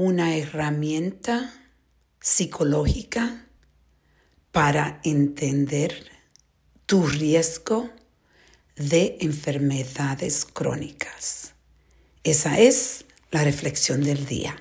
[0.00, 1.52] una herramienta
[2.20, 3.44] psicológica
[4.52, 6.06] para entender
[6.86, 7.90] tu riesgo
[8.76, 11.54] de enfermedades crónicas.
[12.22, 14.56] Esa es la reflexión del día.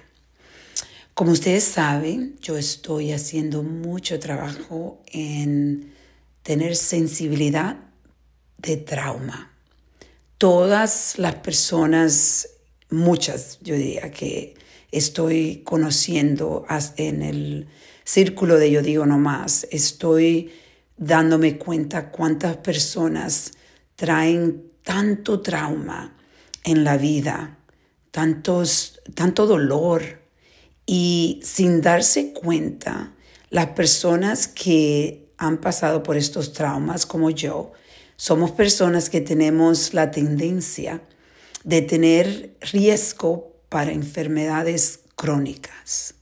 [1.13, 5.93] Como ustedes saben, yo estoy haciendo mucho trabajo en
[6.41, 7.77] tener sensibilidad
[8.57, 9.51] de trauma.
[10.39, 12.49] Todas las personas,
[12.89, 14.57] muchas, yo diría que
[14.91, 17.68] estoy conociendo en el
[18.04, 20.51] círculo de yo digo no más, estoy
[20.97, 23.51] dándome cuenta cuántas personas
[23.95, 26.15] traen tanto trauma
[26.64, 27.57] en la vida,
[28.11, 30.21] tantos, tanto dolor
[30.86, 33.14] y sin darse cuenta,
[33.50, 37.73] las personas que han pasado por estos traumas como yo,
[38.16, 41.02] somos personas que tenemos la tendencia
[41.64, 46.16] de tener riesgo para enfermedades crónicas.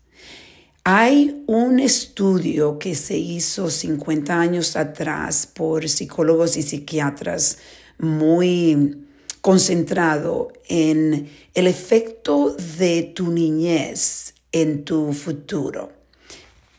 [0.83, 7.57] Hay un estudio que se hizo 50 años atrás por psicólogos y psiquiatras
[7.97, 9.05] muy
[9.41, 15.91] concentrado en el efecto de tu niñez en tu futuro.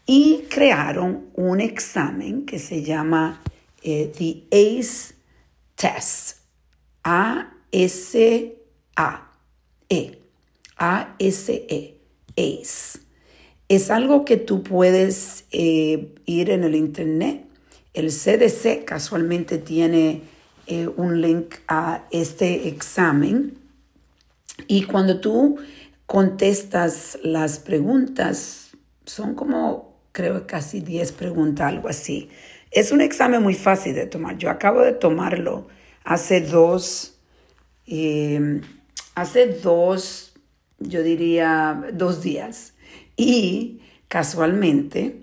[0.06, 3.42] Y crearon un examen que se llama
[3.82, 5.14] eh, The ACE
[5.74, 6.38] Test.
[7.02, 7.76] A-S-A-E.
[10.76, 11.94] A-S-E.
[13.68, 17.44] Es algo que tú puedes eh, ir en el internet.
[17.94, 20.22] El CDC casualmente tiene
[20.66, 23.58] eh, un link a este examen
[24.68, 25.56] y cuando tú
[26.06, 28.70] contestas las preguntas,
[29.04, 32.30] son como creo casi 10 preguntas, algo así.
[32.70, 34.38] Es un examen muy fácil de tomar.
[34.38, 35.68] Yo acabo de tomarlo
[36.04, 37.18] hace dos,
[37.86, 38.60] eh,
[39.14, 40.32] hace dos,
[40.78, 42.74] yo diría dos días.
[43.16, 45.22] Y casualmente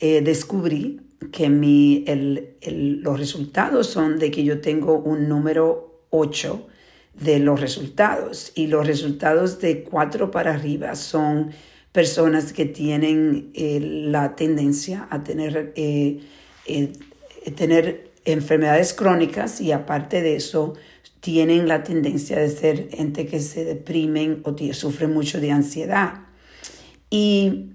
[0.00, 1.00] eh, descubrí
[1.32, 2.04] que mi,
[2.62, 6.66] los resultados son de que yo tengo un número 8
[7.14, 11.50] de los resultados y los resultados de 4 para arriba son
[11.90, 16.20] personas que tienen eh, la tendencia a tener, eh,
[17.56, 20.74] tener enfermedades crónicas y aparte de eso
[21.20, 26.14] tienen la tendencia de ser gente que se deprimen o sufren mucho de ansiedad.
[27.10, 27.70] Y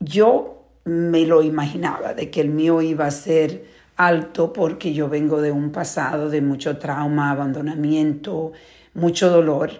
[0.00, 5.40] yo me lo imaginaba de que el mío iba a ser alto porque yo vengo
[5.42, 8.52] de un pasado de mucho trauma, abandonamiento,
[8.94, 9.70] mucho dolor.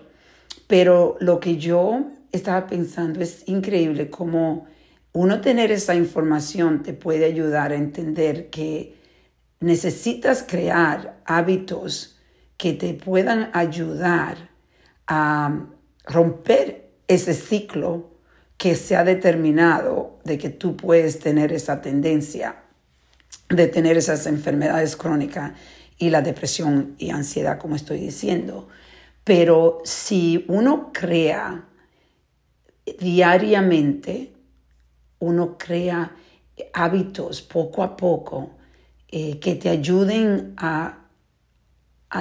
[0.67, 4.67] Pero lo que yo estaba pensando es increíble cómo
[5.13, 8.98] uno tener esa información te puede ayudar a entender que
[9.61, 12.19] necesitas crear hábitos
[12.57, 14.51] que te puedan ayudar
[15.07, 15.67] a
[16.05, 18.11] romper ese ciclo
[18.57, 22.57] que se ha determinado de que tú puedes tener esa tendencia
[23.49, 25.53] de tener esas enfermedades crónicas
[25.99, 28.69] y la depresión y ansiedad, como estoy diciendo.
[29.25, 31.67] Pero si uno crea
[32.99, 34.33] diariamente,
[35.19, 36.15] uno crea
[36.73, 38.58] hábitos poco a poco
[39.11, 40.95] eh, que te ayuden a,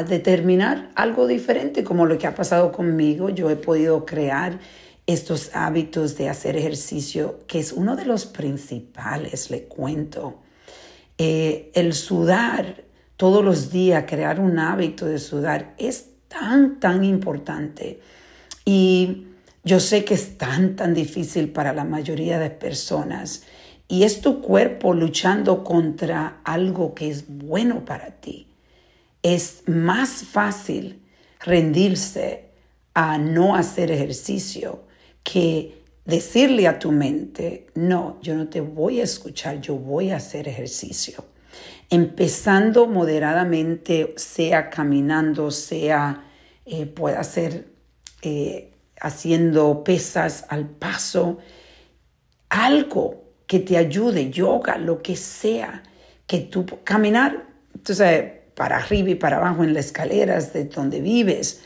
[0.08, 3.30] determinar algo diferente, como lo que ha pasado conmigo.
[3.30, 4.59] Yo he podido crear
[5.06, 10.42] estos hábitos de hacer ejercicio, que es uno de los principales, le cuento.
[11.18, 12.84] Eh, el sudar
[13.16, 18.02] todos los días, crear un hábito de sudar, es tan, tan importante.
[18.66, 19.28] Y
[19.64, 23.44] yo sé que es tan, tan difícil para la mayoría de personas.
[23.88, 28.48] Y es tu cuerpo luchando contra algo que es bueno para ti.
[29.24, 31.02] Es más fácil
[31.40, 32.52] rendirse
[32.94, 34.84] a no hacer ejercicio
[35.24, 40.18] que decirle a tu mente, no, yo no te voy a escuchar, yo voy a
[40.18, 41.24] hacer ejercicio.
[41.90, 46.24] Empezando moderadamente, sea caminando, sea
[46.66, 47.68] eh, pueda ser
[48.22, 51.38] eh, haciendo pesas al paso,
[52.50, 55.84] algo que te ayude, yoga, lo que sea,
[56.28, 61.62] que tú caminar, entonces para arriba y para abajo en las escaleras de donde vives,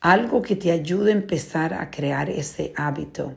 [0.00, 3.34] algo que te ayude a empezar a crear ese hábito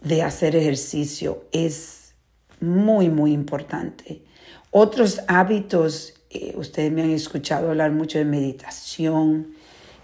[0.00, 2.14] de hacer ejercicio es
[2.60, 4.22] muy, muy importante.
[4.70, 9.54] Otros hábitos, eh, ustedes me han escuchado hablar mucho de meditación,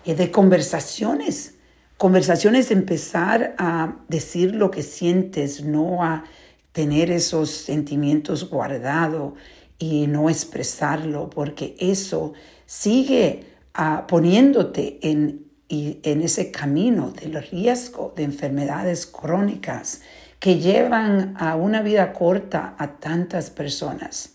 [0.05, 1.55] eh, de conversaciones.
[1.97, 6.25] Conversaciones, empezar a decir lo que sientes, no a
[6.73, 9.35] tener esos sentimientos guardados
[9.79, 12.33] y no expresarlo, porque eso
[12.67, 13.45] sigue
[13.75, 20.01] ah, poniéndote en en ese camino del riesgo de enfermedades crónicas
[20.41, 24.31] que llevan a una vida corta a tantas personas.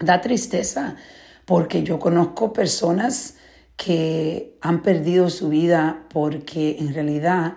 [0.00, 0.96] Da tristeza
[1.44, 3.36] porque yo conozco personas
[3.76, 7.54] que han perdido su vida porque en realidad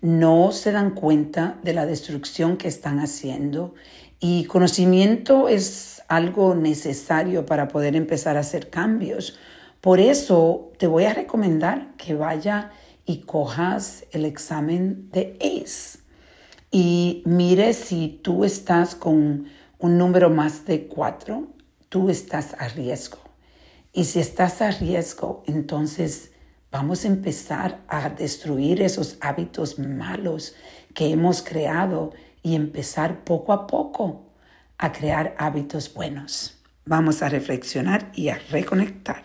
[0.00, 3.74] no se dan cuenta de la destrucción que están haciendo
[4.18, 9.38] y conocimiento es algo necesario para poder empezar a hacer cambios.
[9.80, 12.70] Por eso te voy a recomendar que vaya
[13.06, 16.00] y cojas el examen de ACE
[16.70, 19.46] y mire si tú estás con
[19.78, 21.48] un número más de cuatro,
[21.88, 23.18] tú estás a riesgo.
[23.92, 26.29] Y si estás a riesgo, entonces
[26.70, 30.54] vamos a empezar a destruir esos hábitos malos
[30.94, 32.12] que hemos creado
[32.42, 34.26] y empezar poco a poco
[34.78, 36.56] a crear hábitos buenos.
[36.86, 39.22] Vamos a reflexionar y a reconectar.